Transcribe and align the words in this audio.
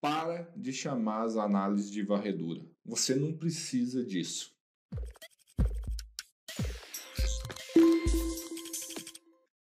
para 0.00 0.50
de 0.56 0.72
chamar 0.72 1.24
as 1.24 1.36
análises 1.36 1.90
de 1.90 2.02
varredura. 2.02 2.62
Você 2.84 3.14
não 3.14 3.32
precisa 3.32 4.04
disso. 4.04 4.52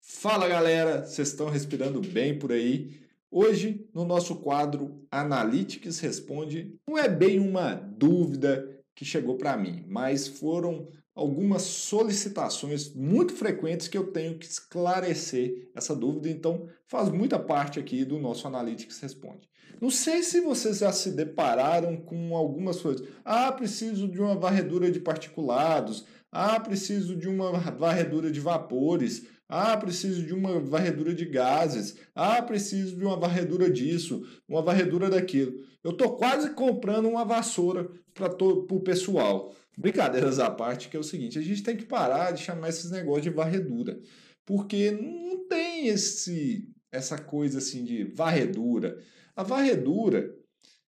Fala 0.00 0.48
galera, 0.48 1.04
vocês 1.04 1.28
estão 1.28 1.50
respirando 1.50 2.00
bem 2.00 2.38
por 2.38 2.50
aí? 2.50 3.04
Hoje, 3.30 3.86
no 3.92 4.04
nosso 4.04 4.36
quadro 4.36 5.06
Analytics 5.10 6.00
Responde, 6.00 6.78
não 6.88 6.96
é 6.96 7.08
bem 7.08 7.38
uma 7.38 7.74
dúvida 7.74 8.82
que 8.94 9.04
chegou 9.04 9.36
para 9.36 9.56
mim, 9.56 9.84
mas 9.86 10.28
foram 10.28 10.88
algumas 11.14 11.62
solicitações 11.62 12.92
muito 12.94 13.32
frequentes 13.34 13.88
que 13.88 13.96
eu 13.96 14.10
tenho 14.10 14.38
que 14.38 14.46
esclarecer 14.46 15.70
essa 15.74 15.94
dúvida, 15.94 16.28
então 16.28 16.68
faz 16.86 17.08
muita 17.08 17.38
parte 17.38 17.78
aqui 17.78 18.04
do 18.04 18.18
nosso 18.18 18.46
Analytics 18.46 18.98
Responde. 19.00 19.48
Não 19.80 19.90
sei 19.90 20.22
se 20.22 20.40
vocês 20.40 20.78
já 20.78 20.92
se 20.92 21.10
depararam 21.10 21.96
com 21.96 22.36
algumas 22.36 22.80
coisas. 22.80 23.06
Ah, 23.24 23.52
preciso 23.52 24.08
de 24.08 24.20
uma 24.20 24.36
varredura 24.36 24.90
de 24.90 25.00
particulados. 25.00 26.06
Ah, 26.34 26.58
preciso 26.58 27.14
de 27.14 27.28
uma 27.28 27.52
varredura 27.52 28.28
de 28.28 28.40
vapores. 28.40 29.24
Ah, 29.48 29.76
preciso 29.76 30.26
de 30.26 30.34
uma 30.34 30.58
varredura 30.58 31.14
de 31.14 31.24
gases. 31.24 31.96
Ah, 32.12 32.42
preciso 32.42 32.96
de 32.96 33.04
uma 33.04 33.16
varredura 33.16 33.70
disso, 33.70 34.26
uma 34.48 34.60
varredura 34.60 35.08
daquilo. 35.08 35.52
Eu 35.84 35.92
estou 35.92 36.16
quase 36.16 36.50
comprando 36.50 37.08
uma 37.08 37.24
vassoura 37.24 37.88
para 38.12 38.34
o 38.42 38.80
pessoal. 38.80 39.54
Brincadeiras 39.78 40.40
à 40.40 40.50
parte, 40.50 40.88
que 40.88 40.96
é 40.96 41.00
o 41.00 41.04
seguinte: 41.04 41.38
a 41.38 41.42
gente 41.42 41.62
tem 41.62 41.76
que 41.76 41.86
parar 41.86 42.32
de 42.32 42.42
chamar 42.42 42.68
esses 42.68 42.90
negócios 42.90 43.22
de 43.22 43.30
varredura, 43.30 43.96
porque 44.44 44.90
não 44.90 45.46
tem 45.46 45.86
esse 45.86 46.68
essa 46.90 47.16
coisa 47.16 47.58
assim 47.58 47.84
de 47.84 48.04
varredura. 48.04 48.98
A 49.36 49.44
varredura 49.44 50.34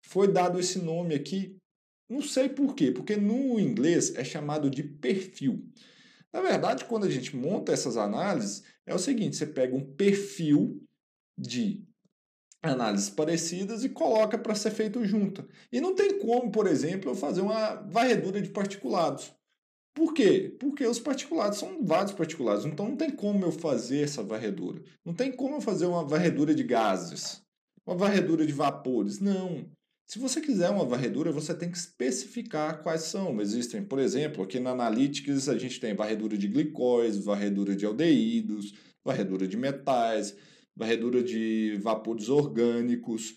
foi 0.02 0.32
dado 0.32 0.58
esse 0.58 0.78
nome 0.78 1.14
aqui, 1.14 1.56
não 2.08 2.22
sei 2.22 2.48
por 2.48 2.74
quê, 2.74 2.90
porque 2.90 3.16
no 3.16 3.58
inglês 3.58 4.14
é 4.14 4.24
chamado 4.24 4.70
de 4.70 4.82
perfil. 4.82 5.64
Na 6.32 6.40
verdade, 6.40 6.84
quando 6.84 7.04
a 7.04 7.10
gente 7.10 7.34
monta 7.34 7.72
essas 7.72 7.96
análises, 7.96 8.62
é 8.84 8.94
o 8.94 8.98
seguinte: 8.98 9.36
você 9.36 9.46
pega 9.46 9.74
um 9.74 9.94
perfil 9.94 10.82
de 11.36 11.86
análises 12.62 13.10
parecidas 13.10 13.84
e 13.84 13.88
coloca 13.88 14.38
para 14.38 14.54
ser 14.54 14.70
feito 14.70 15.04
junto. 15.04 15.48
E 15.72 15.80
não 15.80 15.94
tem 15.94 16.18
como, 16.18 16.50
por 16.50 16.66
exemplo, 16.66 17.10
eu 17.10 17.14
fazer 17.14 17.40
uma 17.40 17.76
varredura 17.82 18.40
de 18.40 18.50
particulados. 18.50 19.32
Por 19.94 20.12
quê? 20.12 20.54
Porque 20.60 20.86
os 20.86 21.00
particulados 21.00 21.58
são 21.58 21.82
vários 21.82 22.12
particulados, 22.12 22.66
então 22.66 22.90
não 22.90 22.96
tem 22.96 23.10
como 23.10 23.46
eu 23.46 23.52
fazer 23.52 24.02
essa 24.02 24.22
varredura. 24.22 24.82
Não 25.04 25.14
tem 25.14 25.32
como 25.32 25.56
eu 25.56 25.60
fazer 25.60 25.86
uma 25.86 26.04
varredura 26.04 26.54
de 26.54 26.62
gases, 26.62 27.42
uma 27.86 27.96
varredura 27.96 28.44
de 28.44 28.52
vapores. 28.52 29.20
Não. 29.20 29.70
Se 30.06 30.20
você 30.20 30.40
quiser 30.40 30.70
uma 30.70 30.84
varredura, 30.84 31.32
você 31.32 31.52
tem 31.52 31.68
que 31.68 31.76
especificar 31.76 32.80
quais 32.80 33.02
são. 33.02 33.40
Existem, 33.40 33.82
por 33.82 33.98
exemplo, 33.98 34.44
aqui 34.44 34.60
na 34.60 34.70
Analytics 34.70 35.48
a 35.48 35.58
gente 35.58 35.80
tem 35.80 35.94
varredura 35.94 36.38
de 36.38 36.46
glicóis, 36.46 37.18
varredura 37.18 37.74
de 37.74 37.84
aldeídos, 37.84 38.72
varredura 39.04 39.48
de 39.48 39.56
metais, 39.56 40.36
varredura 40.76 41.24
de 41.24 41.76
vapores 41.82 42.28
orgânicos, 42.28 43.30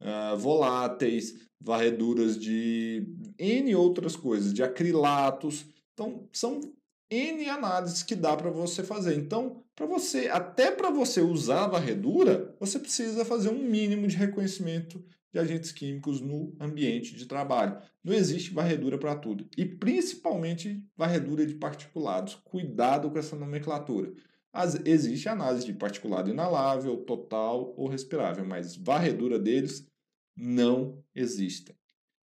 uh, 0.00 0.36
voláteis, 0.36 1.32
varreduras 1.60 2.36
de 2.36 3.06
N 3.38 3.76
outras 3.76 4.16
coisas, 4.16 4.52
de 4.52 4.64
acrilatos. 4.64 5.64
Então, 5.92 6.28
são 6.32 6.60
N 7.08 7.48
análises 7.48 8.02
que 8.02 8.16
dá 8.16 8.36
para 8.36 8.50
você 8.50 8.82
fazer. 8.82 9.16
Então, 9.16 9.62
para 9.76 9.86
você, 9.86 10.26
até 10.26 10.72
para 10.72 10.90
você 10.90 11.20
usar 11.20 11.66
a 11.66 11.68
varredura, 11.68 12.52
você 12.58 12.80
precisa 12.80 13.24
fazer 13.24 13.48
um 13.50 13.62
mínimo 13.62 14.08
de 14.08 14.16
reconhecimento 14.16 15.04
de 15.36 15.38
agentes 15.38 15.70
químicos 15.70 16.20
no 16.20 16.56
ambiente 16.58 17.14
de 17.14 17.26
trabalho. 17.26 17.78
Não 18.02 18.14
existe 18.14 18.54
varredura 18.54 18.96
para 18.96 19.14
tudo. 19.14 19.46
E 19.56 19.66
principalmente 19.66 20.82
varredura 20.96 21.46
de 21.46 21.54
particulados. 21.54 22.34
Cuidado 22.36 23.10
com 23.10 23.18
essa 23.18 23.36
nomenclatura. 23.36 24.12
As, 24.52 24.80
existe 24.86 25.28
análise 25.28 25.66
de 25.66 25.74
particulado 25.74 26.30
inalável, 26.30 26.96
total 27.04 27.74
ou 27.76 27.86
respirável, 27.88 28.46
mas 28.46 28.74
varredura 28.76 29.38
deles 29.38 29.86
não 30.34 31.04
existem. 31.14 31.76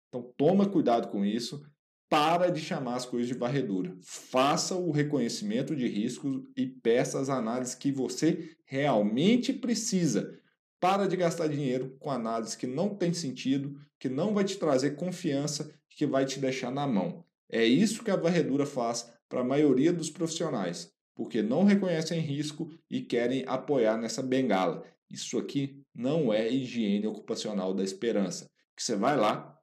Então 0.10 0.34
toma 0.36 0.68
cuidado 0.68 1.08
com 1.08 1.24
isso. 1.24 1.66
Para 2.10 2.50
de 2.50 2.62
chamar 2.62 2.96
as 2.96 3.06
coisas 3.06 3.28
de 3.28 3.34
varredura. 3.34 3.98
Faça 4.02 4.76
o 4.76 4.92
reconhecimento 4.92 5.76
de 5.76 5.88
riscos 5.88 6.42
e 6.56 6.66
peça 6.66 7.20
as 7.20 7.30
análises 7.30 7.76
que 7.76 7.92
você 7.92 8.56
realmente 8.66 9.52
precisa 9.52 10.38
para 10.80 11.08
de 11.08 11.16
gastar 11.16 11.48
dinheiro 11.48 11.96
com 12.00 12.12
análise 12.12 12.58
que 12.58 12.68
não 12.68 12.96
tem 12.96 13.14
sentido, 13.14 13.80
que 14.00 14.10
não 14.10 14.34
vai 14.34 14.44
te 14.44 14.58
trazer 14.58 14.92
confiança, 14.92 15.74
que 15.90 16.06
vai 16.06 16.26
te 16.26 16.40
deixar 16.40 16.72
na 16.72 16.86
mão. 16.86 17.26
É 17.50 17.66
isso 17.66 18.04
que 18.04 18.12
a 18.12 18.16
varredura 18.16 18.66
faz 18.66 19.12
para 19.28 19.42
a 19.42 19.44
maioria 19.44 19.92
dos 19.92 20.10
profissionais, 20.10 20.92
porque 21.16 21.42
não 21.42 21.64
reconhecem 21.64 22.20
risco 22.20 22.70
e 22.90 23.02
querem 23.02 23.44
apoiar 23.48 23.98
nessa 23.98 24.22
bengala. 24.22 24.84
Isso 25.10 25.38
aqui 25.38 25.82
não 25.96 26.32
é 26.32 26.48
higiene 26.50 27.08
ocupacional 27.08 27.74
da 27.74 27.84
esperança. 27.84 28.50
Que 28.76 28.84
você 28.84 28.96
vai 28.96 29.18
lá, 29.18 29.58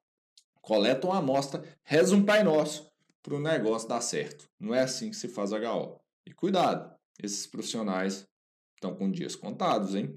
coleta 0.60 1.06
uma 1.06 1.18
amostra, 1.18 1.62
reza 1.84 2.16
um 2.16 2.24
Pai 2.24 2.42
Nosso 2.42 2.90
para 3.22 3.34
o 3.34 3.40
negócio 3.40 3.88
dar 3.88 4.00
certo. 4.00 4.48
Não 4.58 4.74
é 4.74 4.80
assim 4.80 5.10
que 5.10 5.16
se 5.16 5.28
faz 5.28 5.52
HO. 5.52 6.00
E 6.26 6.32
cuidado, 6.32 6.94
esses 7.22 7.46
profissionais 7.46 8.26
estão 8.74 8.94
com 8.94 9.10
dias 9.10 9.36
contados, 9.36 9.94
hein? 9.94 10.16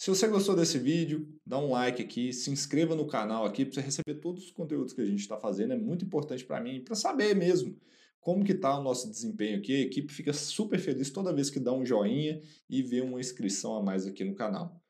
Se 0.00 0.08
você 0.08 0.26
gostou 0.28 0.56
desse 0.56 0.78
vídeo, 0.78 1.28
dá 1.44 1.58
um 1.58 1.72
like 1.72 2.00
aqui, 2.02 2.32
se 2.32 2.50
inscreva 2.50 2.96
no 2.96 3.06
canal 3.06 3.44
aqui 3.44 3.66
para 3.66 3.74
você 3.74 3.80
receber 3.82 4.14
todos 4.14 4.44
os 4.44 4.50
conteúdos 4.50 4.94
que 4.94 5.02
a 5.02 5.04
gente 5.04 5.20
está 5.20 5.36
fazendo. 5.36 5.74
É 5.74 5.76
muito 5.76 6.06
importante 6.06 6.42
para 6.42 6.58
mim, 6.58 6.82
para 6.82 6.94
saber 6.94 7.36
mesmo 7.36 7.78
como 8.18 8.42
que 8.42 8.52
está 8.52 8.78
o 8.78 8.82
nosso 8.82 9.10
desempenho 9.10 9.58
aqui. 9.58 9.74
A 9.76 9.80
equipe 9.80 10.10
fica 10.10 10.32
super 10.32 10.78
feliz 10.78 11.10
toda 11.10 11.34
vez 11.34 11.50
que 11.50 11.60
dá 11.60 11.74
um 11.74 11.84
joinha 11.84 12.40
e 12.66 12.82
vê 12.82 13.02
uma 13.02 13.20
inscrição 13.20 13.74
a 13.74 13.82
mais 13.82 14.06
aqui 14.06 14.24
no 14.24 14.34
canal. 14.34 14.82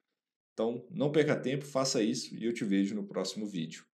Então, 0.53 0.87
não 0.89 1.11
perca 1.11 1.35
tempo, 1.35 1.65
faça 1.65 2.01
isso 2.01 2.33
e 2.37 2.45
eu 2.45 2.55
te 2.55 2.65
vejo 2.65 2.95
no 2.95 3.03
próximo 3.03 3.49
vídeo. 3.49 3.90